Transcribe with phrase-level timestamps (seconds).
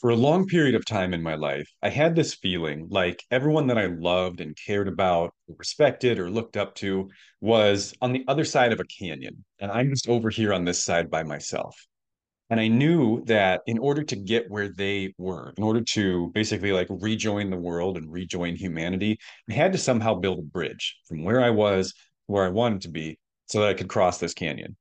[0.00, 3.68] For a long period of time in my life, I had this feeling like everyone
[3.68, 7.10] that I loved and cared about, respected, or looked up to
[7.40, 9.44] was on the other side of a canyon.
[9.60, 11.76] And I'm just over here on this side by myself.
[12.50, 16.72] And I knew that in order to get where they were, in order to basically
[16.72, 21.24] like rejoin the world and rejoin humanity, I had to somehow build a bridge from
[21.24, 21.94] where I was
[22.26, 24.76] where I wanted to be so that I could cross this canyon.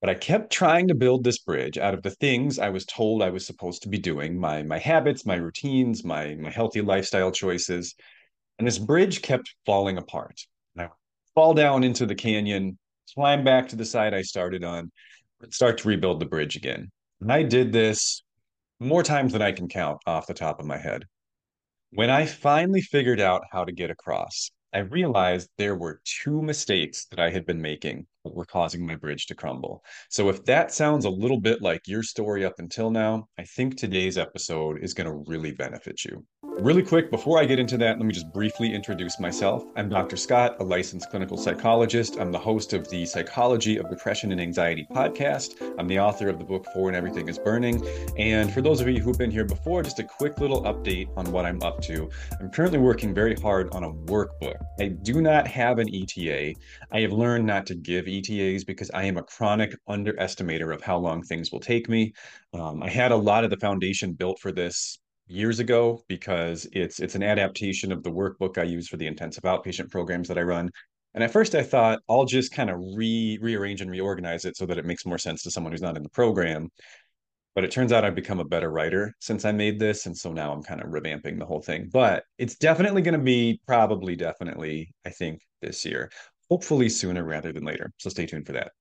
[0.00, 3.22] But I kept trying to build this bridge out of the things I was told
[3.22, 7.32] I was supposed to be doing, my my habits, my routines, my my healthy lifestyle
[7.32, 7.94] choices.
[8.58, 10.40] And this bridge kept falling apart.
[10.74, 10.90] And I
[11.34, 12.78] fall down into the canyon,
[13.14, 14.90] climb back to the side I started on,
[15.50, 16.90] start to rebuild the bridge again.
[17.20, 18.22] And I did this
[18.80, 21.04] more times than I can count off the top of my head.
[21.90, 27.06] When I finally figured out how to get across, I realized there were two mistakes
[27.06, 29.82] that I had been making were causing my bridge to crumble.
[30.10, 33.76] So, if that sounds a little bit like your story up until now, I think
[33.76, 36.24] today's episode is going to really benefit you.
[36.60, 39.62] Really quick, before I get into that, let me just briefly introduce myself.
[39.76, 40.16] I'm Dr.
[40.16, 42.16] Scott, a licensed clinical psychologist.
[42.18, 45.74] I'm the host of the Psychology of Depression and Anxiety podcast.
[45.78, 47.86] I'm the author of the book For When Everything is Burning.
[48.16, 51.30] And for those of you who've been here before, just a quick little update on
[51.30, 52.08] what I'm up to.
[52.40, 54.56] I'm currently working very hard on a workbook.
[54.80, 56.54] I do not have an ETA.
[56.90, 60.96] I have learned not to give ETAs because I am a chronic underestimator of how
[60.96, 62.14] long things will take me.
[62.54, 64.98] Um, I had a lot of the foundation built for this
[65.28, 69.44] years ago because it's it's an adaptation of the workbook I use for the intensive
[69.44, 70.70] outpatient programs that I run.
[71.14, 74.66] And at first I thought I'll just kind of re rearrange and reorganize it so
[74.66, 76.68] that it makes more sense to someone who's not in the program.
[77.54, 80.04] But it turns out I've become a better writer since I made this.
[80.04, 81.88] And so now I'm kind of revamping the whole thing.
[81.90, 86.10] But it's definitely going to be probably, definitely, I think, this year.
[86.50, 87.90] Hopefully sooner rather than later.
[87.96, 88.72] So stay tuned for that.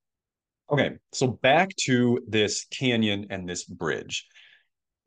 [0.70, 4.26] Okay, so back to this canyon and this bridge.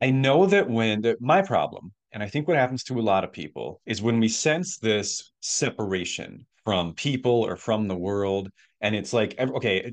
[0.01, 3.23] I know that when that my problem, and I think what happens to a lot
[3.23, 8.49] of people is when we sense this separation from people or from the world,
[8.81, 9.91] and it's like, okay,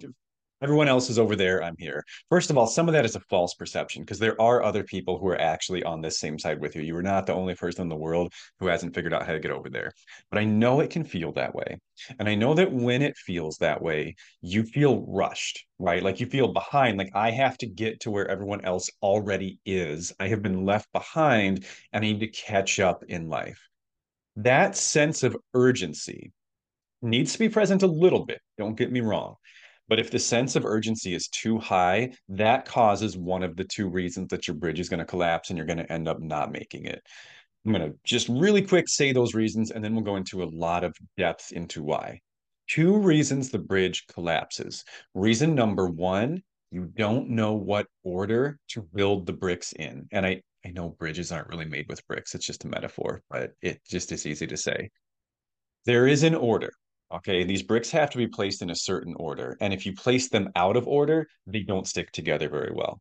[0.62, 2.04] everyone else is over there i'm here.
[2.30, 5.18] First of all some of that is a false perception because there are other people
[5.18, 6.82] who are actually on this same side with you.
[6.82, 9.40] You are not the only person in the world who hasn't figured out how to
[9.40, 9.92] get over there.
[10.30, 11.78] But i know it can feel that way.
[12.18, 16.02] And i know that when it feels that way you feel rushed right?
[16.02, 20.12] Like you feel behind like i have to get to where everyone else already is.
[20.18, 21.66] I have been left behind.
[21.92, 23.60] And i need to catch up in life.
[24.36, 26.32] That sense of urgency
[27.02, 29.36] needs to be present a little bit don't get me wrong
[29.88, 33.88] but if the sense of urgency is too high, that causes one of the two
[33.88, 36.50] reasons that your bridge is going to collapse and you're going to end up not
[36.50, 37.02] making it.
[37.64, 40.44] I'm going to just really quick say those reasons and then we'll go into a
[40.44, 42.20] lot of depth into why.
[42.68, 44.84] Two reasons the bridge collapses.
[45.14, 50.08] Reason number one, you don't know what order to build the bricks in.
[50.10, 53.52] And I, I know bridges aren't really made with bricks, it's just a metaphor, but
[53.62, 54.90] it just is easy to say.
[55.84, 56.72] There is an order.
[57.12, 59.56] Okay, these bricks have to be placed in a certain order.
[59.60, 63.00] And if you place them out of order, they don't stick together very well.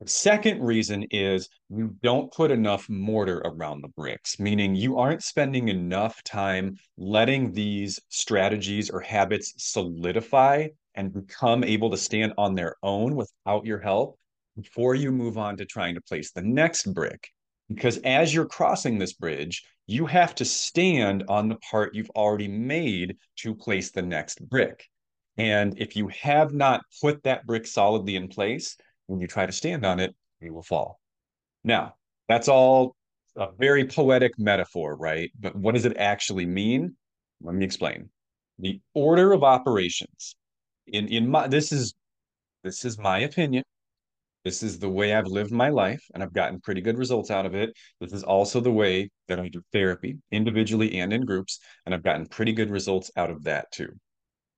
[0.00, 5.22] The second reason is you don't put enough mortar around the bricks, meaning you aren't
[5.22, 12.54] spending enough time letting these strategies or habits solidify and become able to stand on
[12.54, 14.18] their own without your help
[14.56, 17.30] before you move on to trying to place the next brick.
[17.68, 22.48] Because as you're crossing this bridge, you have to stand on the part you've already
[22.48, 24.84] made to place the next brick.
[25.36, 28.76] And if you have not put that brick solidly in place,
[29.06, 31.00] when you try to stand on it, it will fall.
[31.64, 31.94] Now,
[32.28, 32.94] that's all
[33.36, 35.30] a very poetic metaphor, right?
[35.38, 36.96] But what does it actually mean?
[37.42, 38.10] Let me explain.
[38.58, 40.36] The order of operations
[40.86, 41.94] in in my this is
[42.62, 43.64] this is my opinion
[44.44, 47.46] this is the way I've lived my life, and I've gotten pretty good results out
[47.46, 47.70] of it.
[48.00, 52.02] This is also the way that I do therapy, individually and in groups, and I've
[52.02, 53.88] gotten pretty good results out of that too.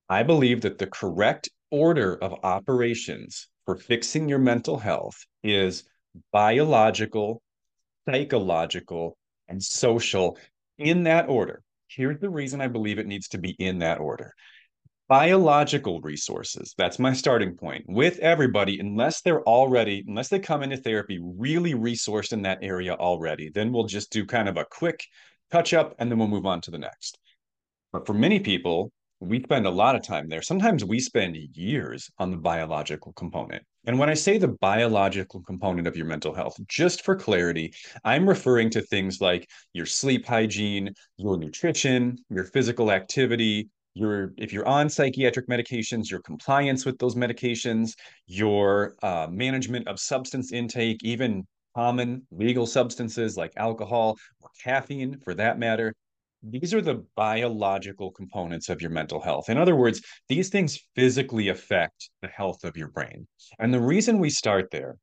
[0.09, 5.85] I believe that the correct order of operations for fixing your mental health is
[6.33, 7.43] biological,
[8.09, 9.17] psychological,
[9.49, 10.37] and social
[10.79, 11.63] in that order.
[11.89, 14.33] Here's the reason I believe it needs to be in that order
[15.09, 16.75] biological resources.
[16.77, 21.75] That's my starting point with everybody, unless they're already, unless they come into therapy really
[21.75, 25.05] resourced in that area already, then we'll just do kind of a quick
[25.53, 27.19] touch up and then we'll move on to the next.
[27.93, 30.43] But for many people, we spend a lot of time there.
[30.43, 33.63] Sometimes we spend years on the biological component.
[33.87, 37.73] And when I say the biological component of your mental health, just for clarity,
[38.05, 44.69] I'm referring to things like your sleep hygiene, your nutrition, your physical activity, if you're
[44.69, 47.93] on psychiatric medications, your compliance with those medications,
[48.27, 55.35] your uh, management of substance intake, even common legal substances like alcohol or caffeine for
[55.35, 55.93] that matter
[56.43, 59.49] these are the biological components of your mental health.
[59.49, 63.27] In other words, these things physically affect the health of your brain.
[63.59, 64.97] And the reason we start there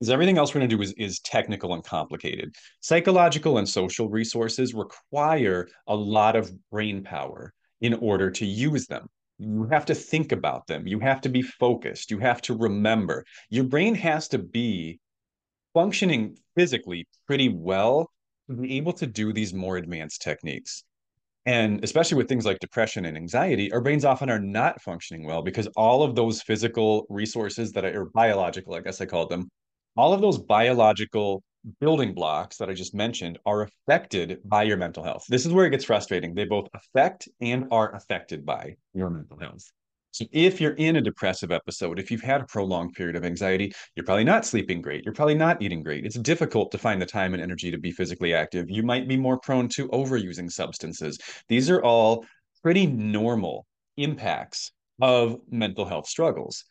[0.00, 2.54] is everything else we're going to do is, is technical and complicated.
[2.80, 7.52] Psychological and social resources require a lot of brain power
[7.82, 9.08] in order to use them.
[9.38, 10.86] You have to think about them.
[10.86, 12.10] You have to be focused.
[12.10, 13.24] You have to remember.
[13.50, 15.00] Your brain has to be
[15.74, 18.10] functioning physically pretty well
[18.48, 20.84] to be able to do these more advanced techniques.
[21.44, 25.42] And especially with things like depression and anxiety, our brains often are not functioning well
[25.42, 29.50] because all of those physical resources that are biological, I guess I called them,
[29.96, 31.42] all of those biological
[31.80, 35.24] building blocks that I just mentioned are affected by your mental health.
[35.28, 36.34] This is where it gets frustrating.
[36.34, 39.64] They both affect and are affected by your mental health.
[40.12, 43.72] So if you're in a depressive episode, if you've had a prolonged period of anxiety,
[43.96, 45.04] you're probably not sleeping great.
[45.04, 46.04] You're probably not eating great.
[46.04, 48.68] It's difficult to find the time and energy to be physically active.
[48.68, 51.18] You might be more prone to overusing substances.
[51.48, 52.26] These are all
[52.62, 53.66] pretty normal
[53.96, 56.64] impacts of mental health struggles,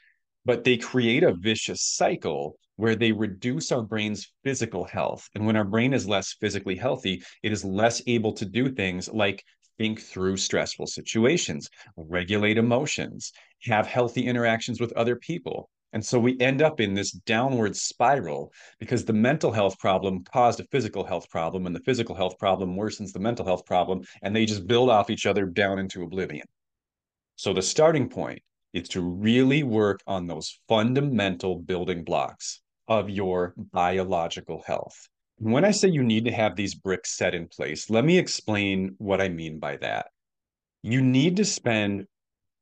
[0.46, 5.30] but they create a vicious cycle where they reduce our brain's physical health.
[5.36, 9.08] And when our brain is less physically healthy, it is less able to do things
[9.10, 9.44] like
[9.78, 13.32] think through stressful situations, regulate emotions,
[13.64, 15.70] have healthy interactions with other people.
[15.94, 20.60] And so we end up in this downward spiral because the mental health problem caused
[20.60, 24.36] a physical health problem, and the physical health problem worsens the mental health problem, and
[24.36, 26.48] they just build off each other down into oblivion.
[27.36, 28.42] So the starting point
[28.74, 35.08] is to really work on those fundamental building blocks of your biological health.
[35.38, 38.96] When I say you need to have these bricks set in place, let me explain
[38.98, 40.08] what I mean by that.
[40.84, 42.06] You need to spend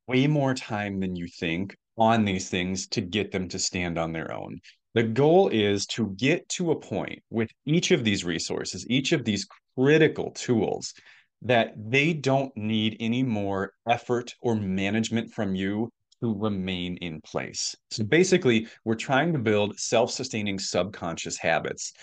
[0.07, 4.13] way more time than you think on these things to get them to stand on
[4.13, 4.59] their own.
[4.95, 9.23] The goal is to get to a point with each of these resources, each of
[9.23, 9.47] these
[9.77, 10.93] critical tools,
[11.41, 17.75] that they don't need any more effort or management from you to remain in place.
[17.91, 21.93] So basically, we're trying to build self sustaining subconscious habits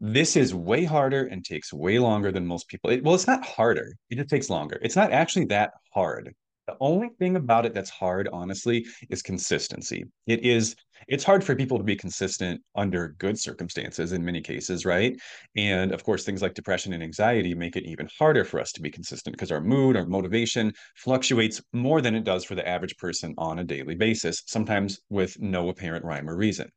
[0.00, 2.90] this is way harder and takes way longer than most people.
[2.90, 3.94] It, well, it's not harder.
[4.08, 4.78] It just takes longer.
[4.82, 6.34] It's not actually that hard.
[6.66, 10.04] The only thing about it that's hard, honestly, is consistency.
[10.26, 10.76] It is
[11.08, 15.18] it's hard for people to be consistent under good circumstances in many cases, right?
[15.56, 18.82] And of course, things like depression and anxiety make it even harder for us to
[18.82, 22.96] be consistent because our mood, our motivation fluctuates more than it does for the average
[22.98, 26.68] person on a daily basis, sometimes with no apparent rhyme or reason.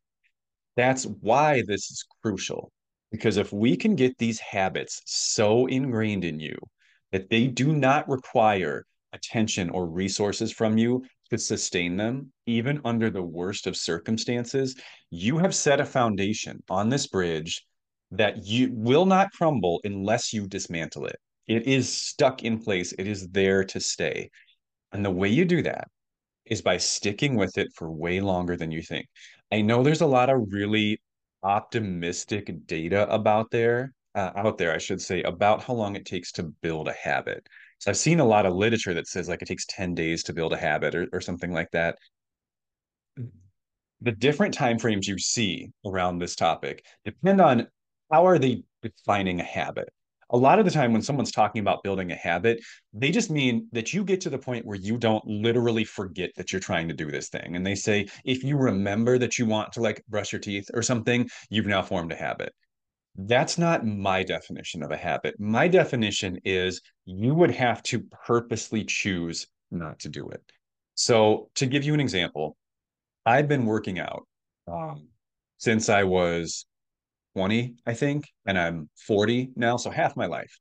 [0.76, 2.72] That's why this is crucial
[3.12, 6.56] because if we can get these habits so ingrained in you
[7.12, 8.84] that they do not require
[9.14, 14.76] attention or resources from you to sustain them, even under the worst of circumstances,
[15.10, 17.64] you have set a foundation on this bridge
[18.10, 21.16] that you will not crumble unless you dismantle it.
[21.46, 24.30] It is stuck in place, it is there to stay.
[24.92, 25.88] And the way you do that
[26.46, 29.06] is by sticking with it for way longer than you think.
[29.50, 31.00] I know there's a lot of really
[31.42, 36.32] optimistic data about there uh, out there, I should say, about how long it takes
[36.32, 37.46] to build a habit.
[37.84, 40.32] So I've seen a lot of literature that says like it takes 10 days to
[40.32, 41.98] build a habit or, or something like that.
[43.20, 43.28] Mm.
[44.00, 47.66] The different time frames you see around this topic depend on
[48.10, 49.90] how are they defining a habit
[50.30, 52.58] a lot of the time when someone's talking about building a habit,
[52.94, 56.50] they just mean that you get to the point where you don't literally forget that
[56.50, 57.54] you're trying to do this thing.
[57.54, 60.80] And they say, if you remember that you want to like brush your teeth or
[60.82, 62.54] something, you've now formed a habit.
[63.16, 65.38] That's not my definition of a habit.
[65.38, 70.42] My definition is you would have to purposely choose not to do it.
[70.96, 72.56] So, to give you an example,
[73.26, 74.26] I've been working out
[74.70, 75.08] um,
[75.58, 76.66] since I was
[77.36, 80.56] 20, I think, and I'm 40 now, so half my life.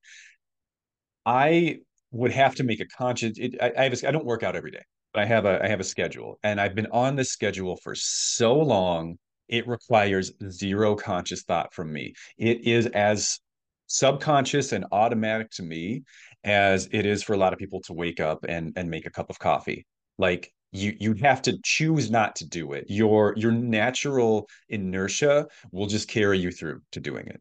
[1.25, 1.79] I
[2.11, 3.37] would have to make a conscious.
[3.37, 4.83] It, I, I, have a, I don't work out every day,
[5.13, 7.95] but I have a I have a schedule, and I've been on this schedule for
[7.95, 9.17] so long.
[9.53, 12.15] It requires zero conscious thought from me.
[12.39, 13.39] It is as
[13.85, 16.01] subconscious and automatic to me
[16.43, 19.11] as it is for a lot of people to wake up and and make a
[19.11, 19.85] cup of coffee.
[20.17, 22.85] Like you you have to choose not to do it.
[22.87, 27.39] Your your natural inertia will just carry you through to doing it.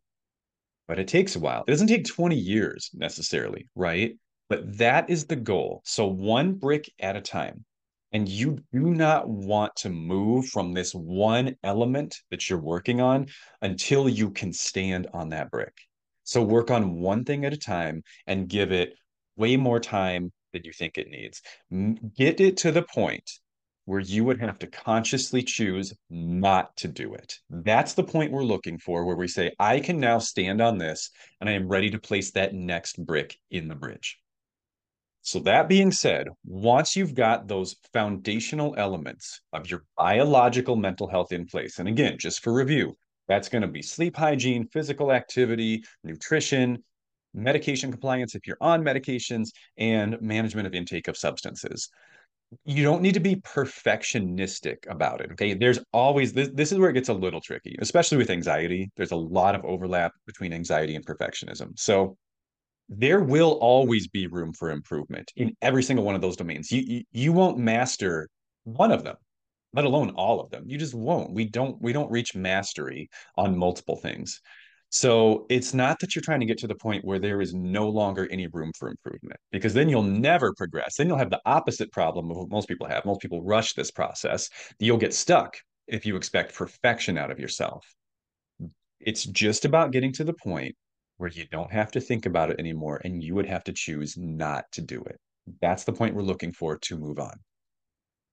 [0.88, 1.64] But it takes a while.
[1.66, 4.18] It doesn't take 20 years necessarily, right?
[4.50, 5.80] But that is the goal.
[5.86, 7.64] So one brick at a time.
[8.12, 13.26] And you do not want to move from this one element that you're working on
[13.62, 15.74] until you can stand on that brick.
[16.24, 18.94] So work on one thing at a time and give it
[19.36, 21.40] way more time than you think it needs.
[22.16, 23.30] Get it to the point
[23.86, 27.34] where you would have to consciously choose not to do it.
[27.50, 31.10] That's the point we're looking for, where we say, I can now stand on this
[31.40, 34.18] and I am ready to place that next brick in the bridge.
[35.24, 41.30] So, that being said, once you've got those foundational elements of your biological mental health
[41.30, 42.96] in place, and again, just for review,
[43.28, 46.82] that's going to be sleep hygiene, physical activity, nutrition,
[47.34, 51.88] medication compliance if you're on medications, and management of intake of substances.
[52.64, 55.30] You don't need to be perfectionistic about it.
[55.32, 55.54] Okay.
[55.54, 58.90] There's always this, this is where it gets a little tricky, especially with anxiety.
[58.96, 61.78] There's a lot of overlap between anxiety and perfectionism.
[61.78, 62.16] So,
[62.98, 66.70] there will always be room for improvement in every single one of those domains.
[66.70, 68.28] You, you you won't master
[68.64, 69.16] one of them,
[69.72, 70.64] let alone all of them.
[70.66, 71.32] You just won't.
[71.32, 74.40] We don't we don't reach mastery on multiple things.
[74.90, 77.88] So it's not that you're trying to get to the point where there is no
[77.88, 80.96] longer any room for improvement, because then you'll never progress.
[80.96, 83.06] Then you'll have the opposite problem of what most people have.
[83.06, 84.50] Most people rush this process.
[84.78, 85.56] You'll get stuck
[85.88, 87.86] if you expect perfection out of yourself.
[89.00, 90.76] It's just about getting to the point
[91.16, 94.16] where you don't have to think about it anymore and you would have to choose
[94.16, 95.18] not to do it.
[95.60, 97.38] That's the point we're looking for to move on.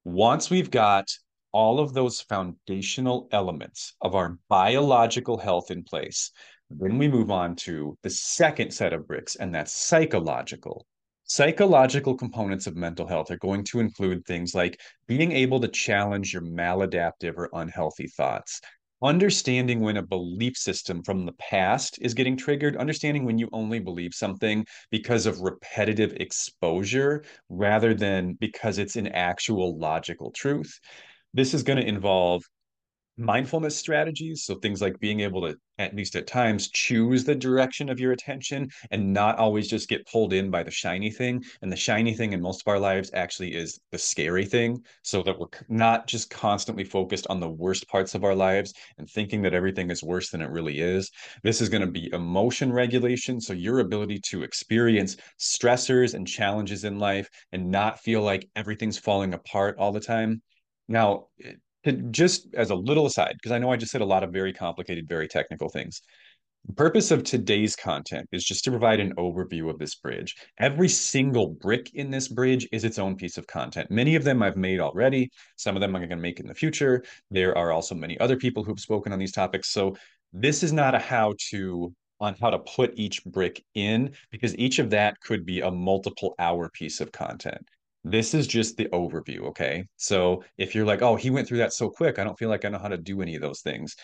[0.05, 1.09] Once we've got
[1.51, 6.31] all of those foundational elements of our biological health in place,
[6.69, 10.85] then we move on to the second set of bricks, and that's psychological.
[11.23, 16.33] Psychological components of mental health are going to include things like being able to challenge
[16.33, 18.61] your maladaptive or unhealthy thoughts,
[19.01, 23.79] understanding when a belief system from the past is getting triggered, understanding when you only
[23.79, 30.79] believe something because of repetitive exposure rather than because it's an actual logical truth.
[31.33, 32.43] This is going to involve
[33.19, 34.43] mindfulness strategies.
[34.43, 38.13] So things like being able to, at least at times, choose the direction of your
[38.13, 41.43] attention and not always just get pulled in by the shiny thing.
[41.61, 44.83] And the shiny thing in most of our lives actually is the scary thing.
[45.03, 49.09] So that we're not just constantly focused on the worst parts of our lives and
[49.09, 51.11] thinking that everything is worse than it really is.
[51.43, 53.41] This is going to be emotion regulation.
[53.41, 58.97] So your ability to experience stressors and challenges in life and not feel like everything's
[58.97, 60.41] falling apart all the time.
[60.87, 61.53] Now, eh,
[62.11, 64.53] just as a little aside, because I know I just said a lot of very
[64.53, 66.01] complicated, very technical things.
[66.67, 70.35] The purpose of today's content is just to provide an overview of this bridge.
[70.59, 73.89] Every single brick in this bridge is its own piece of content.
[73.89, 75.31] Many of them I've made already.
[75.55, 77.03] Some of them I'm going to make in the future.
[77.31, 79.69] There are also many other people who've spoken on these topics.
[79.69, 79.95] So
[80.33, 84.79] this is not a how to on how to put each brick in because each
[84.79, 87.65] of that could be a multiple hour piece of content.
[88.03, 89.85] This is just the overview, okay?
[89.97, 92.63] So if you're like, oh, he went through that so quick, I don't feel like
[92.63, 93.95] I know how to do any of those things.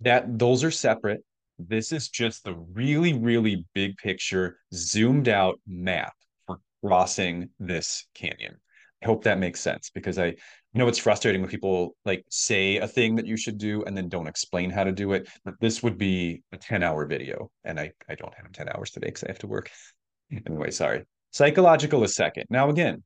[0.00, 1.22] That those are separate.
[1.58, 6.14] This is just the really, really big picture, zoomed out map
[6.46, 8.56] for crossing this canyon.
[9.02, 10.34] I hope that makes sense because I
[10.74, 14.08] know it's frustrating when people like say a thing that you should do and then
[14.08, 15.28] don't explain how to do it.
[15.44, 17.50] But this would be a 10 hour video.
[17.64, 19.70] And I, I don't have 10 hours today because I have to work.
[20.46, 21.04] anyway, sorry.
[21.30, 22.46] Psychological is second.
[22.50, 23.02] Now, again,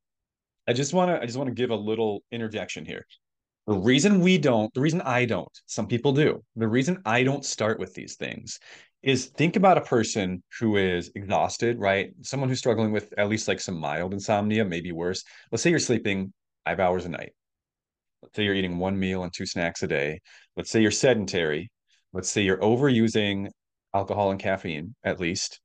[0.66, 3.04] I just want to I just want to give a little interjection here.
[3.66, 6.42] The reason we don't, the reason I don't, some people do.
[6.56, 8.58] The reason I don't start with these things
[9.02, 12.12] is think about a person who is exhausted, right?
[12.22, 15.24] Someone who's struggling with at least like some mild insomnia, maybe worse.
[15.50, 16.32] Let's say you're sleeping
[16.64, 17.32] five hours a night.
[18.22, 20.20] Let's say you're eating one meal and two snacks a day.
[20.56, 21.70] Let's say you're sedentary.
[22.12, 23.48] Let's say you're overusing
[23.94, 25.60] alcohol and caffeine, at least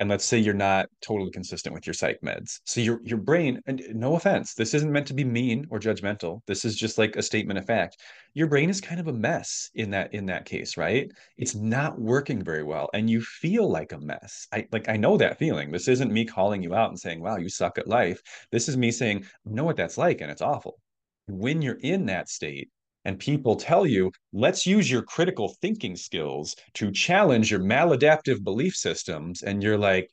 [0.00, 2.60] and let's say you're not totally consistent with your psych meds.
[2.64, 6.40] So your your brain and no offense this isn't meant to be mean or judgmental.
[6.46, 7.98] This is just like a statement of fact.
[8.34, 11.10] Your brain is kind of a mess in that in that case right?
[11.36, 14.48] It's not working very well and you feel like a mess.
[14.52, 15.70] I like i know that feeling.
[15.70, 18.22] This isn't me calling you out and saying wow you suck at life.
[18.50, 20.80] This is me saying know what that's like and it's awful.
[21.28, 22.70] When you're in that state
[23.04, 28.74] and people tell you, let's use your critical thinking skills to challenge your maladaptive belief
[28.74, 29.42] systems.
[29.42, 30.10] And you're like,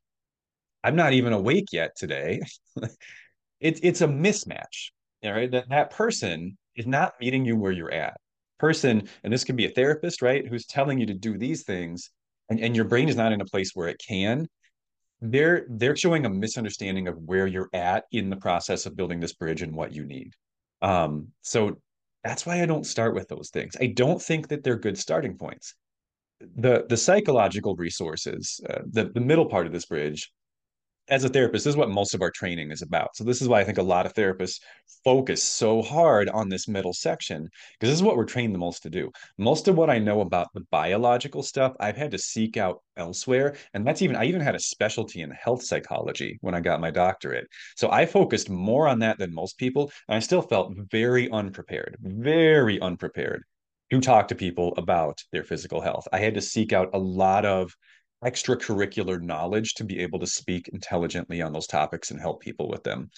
[0.84, 2.42] I'm not even awake yet today.
[3.60, 4.92] it, it's a mismatch.
[5.24, 5.52] All right.
[5.52, 8.18] That, that person is not meeting you where you're at.
[8.60, 10.48] Person, and this can be a therapist, right?
[10.48, 12.10] Who's telling you to do these things,
[12.50, 14.48] and, and your brain is not in a place where it can.
[15.22, 19.34] they're they're showing a misunderstanding of where you're at in the process of building this
[19.34, 20.32] bridge and what you need.
[20.82, 21.78] Um, so
[22.28, 23.76] that's why I don't start with those things.
[23.80, 25.76] I don't think that they're good starting points.
[26.40, 30.32] The the psychological resources, uh, the the middle part of this bridge
[31.10, 33.16] as a therapist, this is what most of our training is about.
[33.16, 34.60] So this is why I think a lot of therapists
[35.04, 38.84] focus so hard on this middle section because this is what we're trained the most
[38.84, 39.12] to do.
[39.38, 43.56] Most of what I know about the biological stuff, I've had to seek out elsewhere,
[43.74, 46.92] and that's even I even had a specialty in health psychology when I got my
[46.92, 47.48] doctorate.
[47.76, 51.98] So I focused more on that than most people, and I still felt very unprepared,
[52.02, 53.44] very unprepared
[53.92, 56.08] to talk to people about their physical health.
[56.12, 57.74] I had to seek out a lot of
[58.24, 62.84] extracurricular knowledge to be able to speak intelligently on those topics and help people with
[62.84, 63.10] them.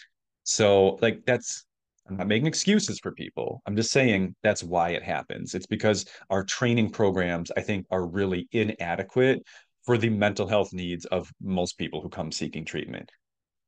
[0.43, 1.65] So, like, that's,
[2.09, 3.61] I'm not making excuses for people.
[3.65, 5.53] I'm just saying that's why it happens.
[5.53, 9.43] It's because our training programs, I think, are really inadequate
[9.85, 13.09] for the mental health needs of most people who come seeking treatment.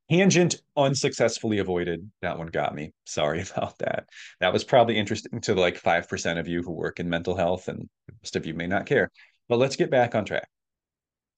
[0.09, 2.11] Tangent unsuccessfully avoided.
[2.21, 2.91] That one got me.
[3.05, 4.05] Sorry about that.
[4.41, 7.89] That was probably interesting to like 5% of you who work in mental health, and
[8.21, 9.09] most of you may not care.
[9.47, 10.47] But let's get back on track.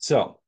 [0.03, 0.41] So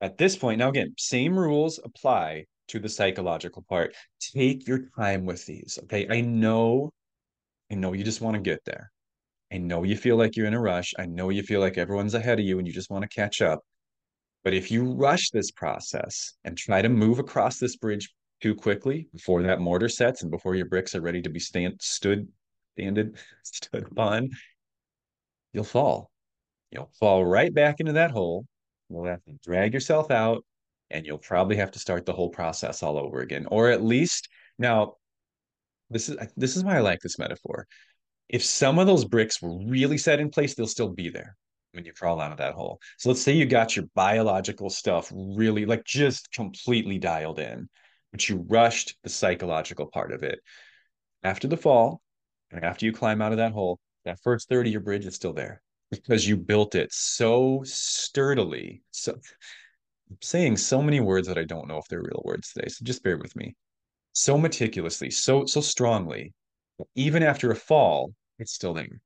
[0.00, 3.94] at this point, now again, same rules apply to the psychological part.
[4.34, 5.78] Take your time with these.
[5.82, 6.06] Okay.
[6.08, 6.94] I know,
[7.70, 8.90] I know you just want to get there.
[9.52, 10.94] I know you feel like you're in a rush.
[10.98, 13.42] I know you feel like everyone's ahead of you and you just want to catch
[13.42, 13.60] up.
[14.44, 18.08] But if you rush this process and try to move across this bridge
[18.40, 21.74] too quickly before that mortar sets and before your bricks are ready to be stand
[21.82, 22.26] stood
[22.72, 24.30] standed stood upon,
[25.52, 26.10] you'll fall.
[26.70, 28.46] You'll fall right back into that hole
[28.88, 30.44] You'll have to drag yourself out
[30.90, 33.46] and you'll probably have to start the whole process all over again.
[33.50, 34.28] Or at least
[34.58, 34.94] now
[35.90, 37.66] this is this is why I like this metaphor.
[38.28, 41.36] If some of those bricks were really set in place, they'll still be there
[41.72, 42.80] when you crawl out of that hole.
[42.98, 47.68] So let's say you got your biological stuff really like just completely dialed in,
[48.12, 50.40] but you rushed the psychological part of it.
[51.22, 52.00] After the fall,
[52.50, 55.14] and after you climb out of that hole, that first third of your bridge is
[55.14, 58.82] still there because you built it so sturdily.
[58.90, 59.12] So
[60.10, 62.68] I'm saying so many words that I don't know if they're real words today.
[62.68, 63.56] So just bear with me.
[64.12, 66.32] So meticulously, so so strongly,
[66.94, 69.00] even after a fall, it's still there.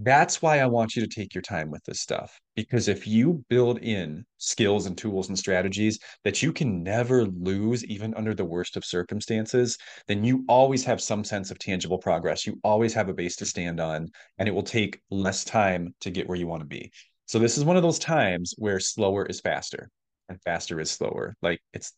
[0.00, 2.40] That's why I want you to take your time with this stuff.
[2.54, 7.84] Because if you build in skills and tools and strategies that you can never lose,
[7.84, 12.46] even under the worst of circumstances, then you always have some sense of tangible progress.
[12.46, 14.06] You always have a base to stand on,
[14.38, 16.92] and it will take less time to get where you want to be.
[17.26, 19.90] So, this is one of those times where slower is faster
[20.28, 21.34] and faster is slower.
[21.42, 21.92] Like it's,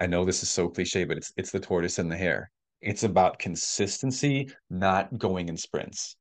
[0.00, 2.50] I know this is so cliche, but it's it's the tortoise and the hare.
[2.80, 6.16] It's about consistency, not going in sprints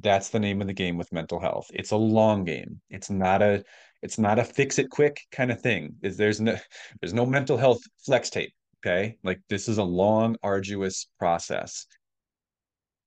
[0.00, 1.66] that's the name of the game with mental health.
[1.72, 2.80] It's a long game.
[2.90, 3.64] It's not a
[4.02, 5.94] it's not a fix it quick kind of thing.
[6.02, 6.56] Is there's no
[7.00, 8.52] there's no mental health flex tape.
[8.84, 9.16] Okay.
[9.24, 11.86] Like this is a long, arduous process,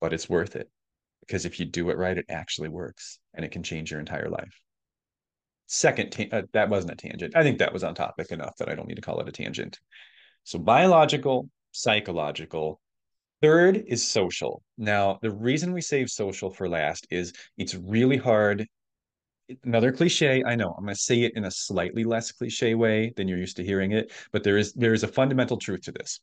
[0.00, 0.68] but it's worth it
[1.20, 4.28] because if you do it right, it actually works and it can change your entire
[4.28, 4.60] life.
[5.66, 7.36] Second, ta- uh, that wasn't a tangent.
[7.36, 9.32] I think that was on topic enough that I don't need to call it a
[9.32, 9.78] tangent.
[10.44, 12.80] So, biological, psychological,
[13.40, 14.62] Third is social.
[14.76, 18.66] Now, the reason we save social for last is it's really hard.
[19.64, 23.12] Another cliche, I know, I'm going to say it in a slightly less cliche way
[23.16, 25.92] than you're used to hearing it, but there is there is a fundamental truth to
[25.92, 26.20] this.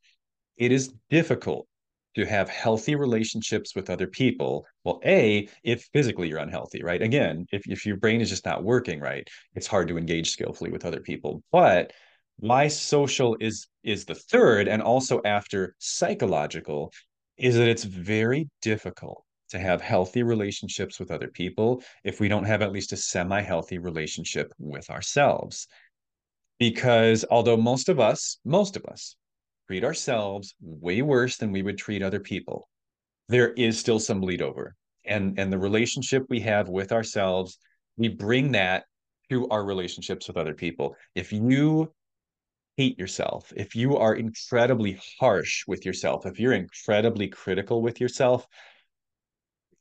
[0.58, 1.68] It is difficult
[2.16, 4.66] to have healthy relationships with other people.
[4.84, 7.02] Well, A, if physically you're unhealthy, right?
[7.02, 10.72] Again, if, if your brain is just not working right, it's hard to engage skillfully
[10.72, 11.44] with other people.
[11.52, 11.92] But
[12.38, 12.72] why mm-hmm.
[12.72, 16.92] social is is the third and also after psychological
[17.38, 22.46] is that it's very difficult to have healthy relationships with other people if we don't
[22.46, 25.68] have at least a semi-healthy relationship with ourselves.
[26.58, 29.16] Because although most of us most of us
[29.68, 32.68] treat ourselves way worse than we would treat other people
[33.28, 34.76] there is still some bleed over.
[35.06, 37.58] And and the relationship we have with ourselves
[37.98, 38.86] we bring that
[39.30, 40.96] to our relationships with other people.
[41.16, 41.92] If you
[42.78, 48.48] hate yourself, if you are incredibly harsh with yourself, if you're incredibly critical with yourself,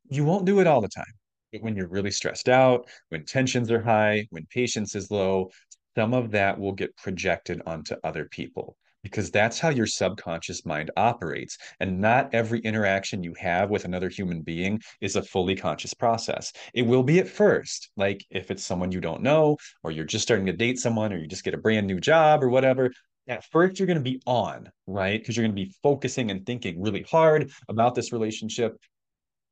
[0.09, 1.13] you won't do it all the time.
[1.53, 5.51] But when you're really stressed out, when tensions are high, when patience is low,
[5.97, 10.91] some of that will get projected onto other people because that's how your subconscious mind
[10.97, 11.57] operates.
[11.79, 16.53] And not every interaction you have with another human being is a fully conscious process.
[16.73, 20.25] It will be at first, like if it's someone you don't know, or you're just
[20.25, 22.91] starting to date someone, or you just get a brand new job or whatever.
[23.29, 25.21] At first, you're going to be on, right?
[25.21, 28.77] Because you're going to be focusing and thinking really hard about this relationship.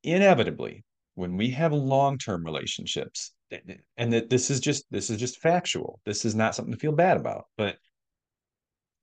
[0.02, 0.84] Inevitably,
[1.14, 3.32] when we have long term relationships,
[3.98, 6.00] and that this is just this is just factual.
[6.06, 7.44] This is not something to feel bad about.
[7.58, 7.76] But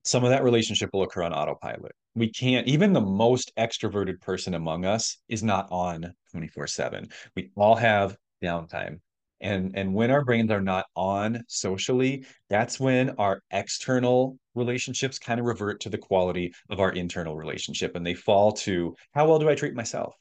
[0.04, 1.92] some of that relationship will occur on autopilot.
[2.14, 7.08] We can't, even the most extroverted person among us is not on 24 7.
[7.36, 9.00] We all have downtime.
[9.40, 15.40] And, and when our brains are not on socially, that's when our external relationships kind
[15.40, 19.38] of revert to the quality of our internal relationship and they fall to how well
[19.38, 20.14] do I treat myself?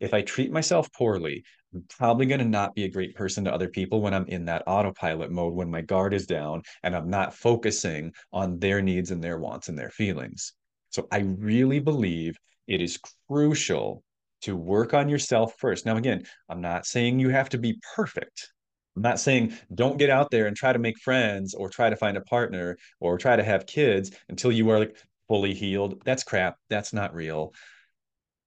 [0.00, 1.42] If I treat myself poorly,
[1.74, 4.44] I'm probably going to not be a great person to other people when I'm in
[4.46, 9.10] that autopilot mode, when my guard is down and I'm not focusing on their needs
[9.10, 10.52] and their wants and their feelings.
[10.90, 14.02] So I really believe it is crucial
[14.42, 15.86] to work on yourself first.
[15.86, 18.52] Now, again, I'm not saying you have to be perfect.
[18.96, 21.96] I'm not saying don't get out there and try to make friends or try to
[21.96, 24.96] find a partner or try to have kids until you are like
[25.28, 26.02] fully healed.
[26.04, 26.56] That's crap.
[26.70, 27.52] That's not real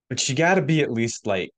[0.09, 1.51] but you got to be at least like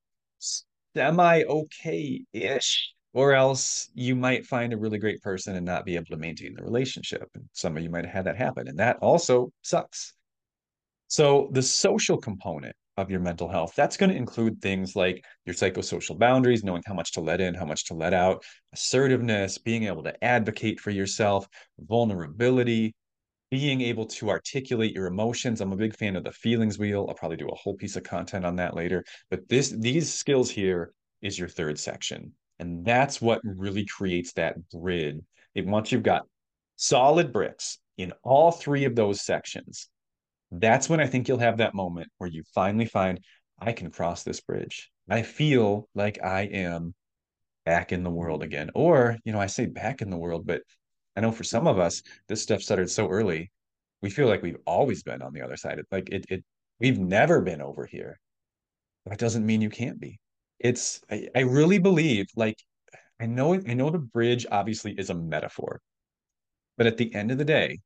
[0.95, 5.95] semi okay ish, or else you might find a really great person and not be
[5.95, 7.29] able to maintain the relationship.
[7.33, 10.13] And some of you might have had that happen, and that also sucks.
[11.07, 15.55] So, the social component of your mental health, that's going to include things like your
[15.55, 19.85] psychosocial boundaries, knowing how much to let in, how much to let out, assertiveness, being
[19.85, 21.47] able to advocate for yourself,
[21.79, 22.93] vulnerability,
[23.51, 25.59] being able to articulate your emotions.
[25.59, 27.05] I'm a big fan of the feelings wheel.
[27.07, 29.03] I'll probably do a whole piece of content on that later.
[29.29, 32.31] But this these skills here is your third section.
[32.59, 35.23] And that's what really creates that grid.
[35.53, 36.25] It, once you've got
[36.77, 39.89] solid bricks in all three of those sections,
[40.51, 43.19] that's when I think you'll have that moment where you finally find
[43.59, 44.89] I can cross this bridge.
[45.09, 46.93] I feel like I am
[47.65, 48.71] back in the world again.
[48.73, 50.61] Or, you know, I say back in the world, but
[51.15, 53.51] I know for some of us, this stuff started so early.
[54.01, 55.79] We feel like we've always been on the other side.
[55.91, 56.43] Like it, it
[56.79, 58.19] we've never been over here.
[59.05, 60.19] That doesn't mean you can't be.
[60.59, 62.57] It's I, I really believe like
[63.19, 65.81] I know I know the bridge obviously is a metaphor,
[66.77, 67.79] but at the end of the day,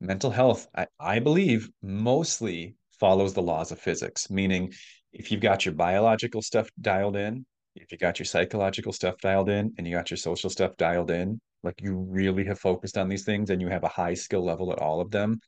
[0.00, 4.72] mental health, I, I believe, mostly follows the laws of physics, meaning
[5.12, 7.44] if you've got your biological stuff dialed in,
[7.76, 11.10] if you got your psychological stuff dialed in, and you got your social stuff dialed
[11.10, 14.44] in, like you really have focused on these things and you have a high skill
[14.44, 15.40] level at all of them,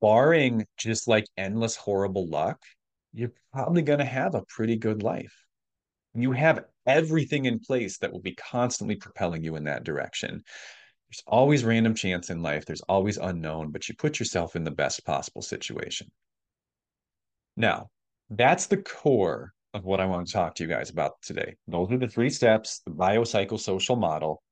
[0.00, 2.60] barring just like endless horrible luck,
[3.12, 5.34] you're probably going to have a pretty good life.
[6.14, 10.42] You have everything in place that will be constantly propelling you in that direction.
[11.08, 14.70] There's always random chance in life, there's always unknown, but you put yourself in the
[14.70, 16.10] best possible situation.
[17.56, 17.90] Now,
[18.30, 21.56] that's the core of what I want to talk to you guys about today.
[21.66, 24.42] Those are the three steps, the biopsychosocial model.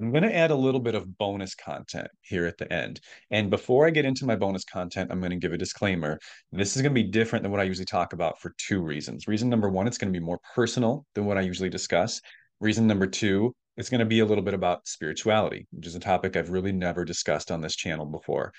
[0.00, 3.00] I'm going to add a little bit of bonus content here at the end.
[3.30, 6.18] And before I get into my bonus content, I'm going to give a disclaimer.
[6.50, 9.28] This is going to be different than what I usually talk about for two reasons.
[9.28, 12.20] Reason number one, it's going to be more personal than what I usually discuss.
[12.60, 16.00] Reason number two, it's going to be a little bit about spirituality, which is a
[16.00, 18.52] topic I've really never discussed on this channel before.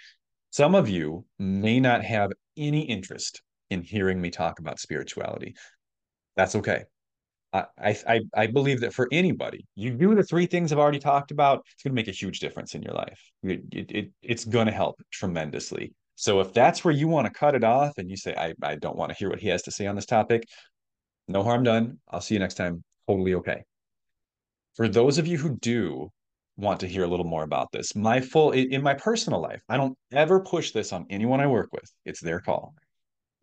[0.51, 5.55] Some of you may not have any interest in hearing me talk about spirituality.
[6.35, 6.83] That's okay.
[7.53, 7.65] I,
[8.07, 11.63] I I believe that for anybody, you do the three things I've already talked about,
[11.71, 13.19] it's going to make a huge difference in your life.
[13.43, 15.93] It, it, it it's going to help tremendously.
[16.15, 18.75] So if that's where you want to cut it off and you say, I, I
[18.75, 20.43] don't want to hear what he has to say on this topic,
[21.27, 21.99] no harm done.
[22.09, 22.83] I'll see you next time.
[23.07, 23.63] Totally okay.
[24.75, 26.09] For those of you who do
[26.57, 29.77] want to hear a little more about this, my full in my personal life, I
[29.77, 31.91] don't ever push this on anyone I work with.
[32.05, 32.73] It's their call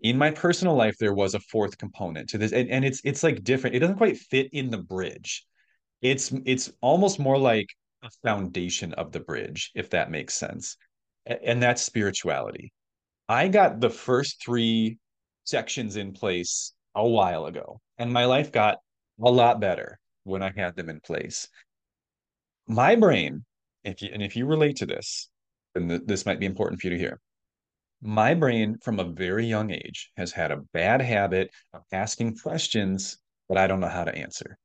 [0.03, 3.23] in my personal life there was a fourth component to this and, and it's it's
[3.23, 3.77] like different.
[3.77, 5.45] It doesn't quite fit in the bridge.
[6.03, 7.67] It's it's almost more like
[8.03, 10.77] a foundation of the bridge if that makes sense
[11.27, 12.73] and that's spirituality.
[13.29, 14.99] I got the first three
[15.45, 18.79] sections in place a while ago and my life got
[19.23, 21.49] a lot better when i had them in place.
[22.67, 23.45] My brain
[23.85, 25.29] if you and if you relate to this
[25.75, 27.21] then this might be important for you to hear
[28.03, 33.19] my brain from a very young age has had a bad habit of asking questions
[33.49, 34.57] that I don't know how to answer.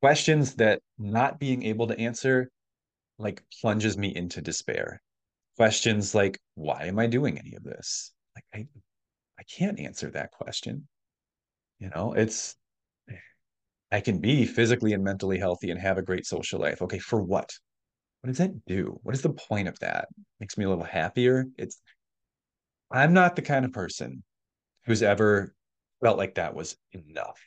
[0.00, 2.50] Questions that not being able to answer
[3.18, 5.00] like plunges me into despair.
[5.56, 8.12] Questions like, why am I doing any of this?
[8.34, 8.66] Like I
[9.38, 10.88] I can't answer that question.
[11.78, 12.56] You know, it's
[13.92, 16.82] I can be physically and mentally healthy and have a great social life.
[16.82, 17.52] Okay, for what?
[18.20, 18.98] What does that do?
[19.02, 20.08] What is the point of that?
[20.40, 21.44] Makes me a little happier.
[21.56, 21.80] It's
[22.94, 24.22] I'm not the kind of person
[24.86, 25.52] who's ever
[26.00, 27.40] felt like that was enough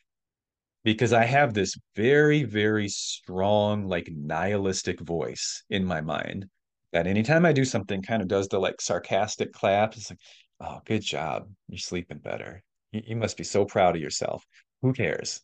[0.84, 6.48] because I have this very, very strong, like nihilistic voice in my mind
[6.92, 9.96] that anytime I do something kind of does the like sarcastic clap.
[9.96, 10.20] It's like,
[10.60, 11.50] oh, good job.
[11.70, 12.62] You're sleeping better.
[12.92, 14.44] You, you must be so proud of yourself.
[14.82, 15.40] Who cares?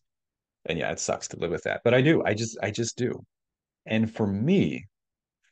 [0.66, 2.22] And yeah, it sucks to live with that, but I do.
[2.26, 3.24] I just I just do.
[3.86, 4.86] And for me,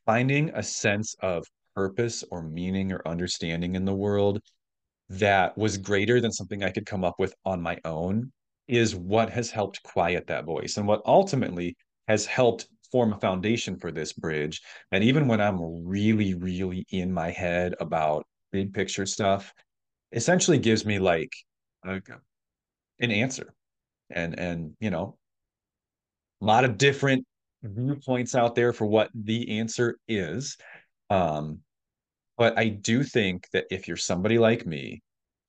[0.06, 1.46] finding a sense of
[1.82, 4.40] purpose or meaning or understanding in the world
[5.10, 8.32] that was greater than something I could come up with on my own
[8.68, 11.76] is what has helped quiet that voice and what ultimately
[12.08, 14.62] has helped form a foundation for this bridge.
[14.92, 19.52] And even when I'm really, really in my head about big picture stuff,
[20.12, 21.32] essentially gives me like
[21.84, 22.00] a,
[23.00, 23.54] an answer.
[24.14, 25.18] And and you know
[26.42, 27.26] a lot of different
[27.64, 30.58] viewpoints out there for what the answer is.
[31.10, 31.60] Um
[32.42, 35.00] but i do think that if you're somebody like me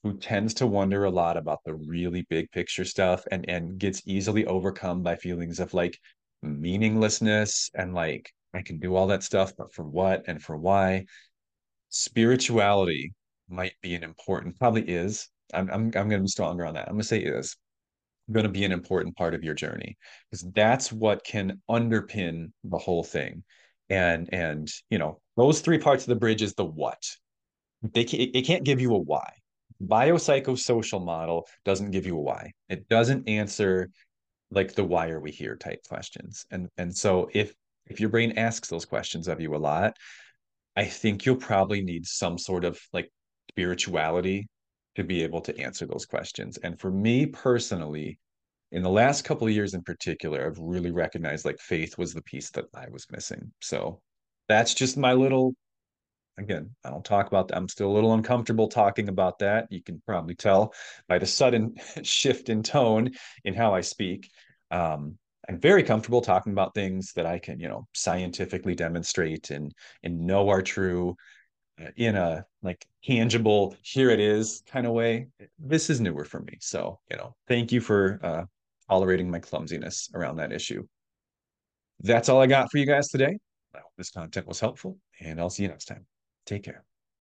[0.03, 4.03] who tends to wonder a lot about the really big picture stuff and and gets
[4.05, 5.99] easily overcome by feelings of like
[6.43, 11.03] meaninglessness and like i can do all that stuff but for what and for why?
[11.89, 13.15] Spirituality
[13.49, 15.31] might be an important probably is.
[15.55, 16.89] I'm i'm, I'm going to be stronger on that.
[16.89, 17.57] I'm going to say is
[18.31, 19.97] going to be an important part of your journey
[20.31, 23.45] because that's what can underpin the whole thing
[23.91, 27.03] and and you know those three parts of the bridge is the what.
[27.83, 29.33] They can, it can't give you a why.
[29.85, 32.53] Biopsychosocial model doesn't give you a why.
[32.69, 33.91] It doesn't answer
[34.51, 36.47] like the why are we here type questions.
[36.51, 37.53] And and so if
[37.87, 39.97] if your brain asks those questions of you a lot
[40.77, 43.11] i think you'll probably need some sort of like
[43.51, 44.47] spirituality
[44.95, 46.59] to be able to answer those questions.
[46.59, 48.19] And for me personally
[48.73, 52.23] in the last couple of years in particular, I've really recognized like faith was the
[52.23, 53.53] piece that I was missing.
[53.61, 54.01] So
[54.49, 55.55] that's just my little,
[56.39, 57.57] again, I don't talk about that.
[57.57, 59.67] I'm still a little uncomfortable talking about that.
[59.71, 60.73] You can probably tell
[61.07, 63.11] by the sudden shift in tone
[63.45, 64.31] in how I speak.
[64.71, 69.75] Um, I'm very comfortable talking about things that I can, you know, scientifically demonstrate and
[70.03, 71.17] and know are true
[71.97, 75.27] in a like tangible here it is kind of way
[75.59, 78.45] this is newer for me so you know thank you for uh
[78.93, 80.83] tolerating my clumsiness around that issue.
[82.01, 83.39] That's all i got for you guys today.
[83.75, 86.05] I hope this content was helpful and i'll see you next time.
[86.45, 86.85] Take care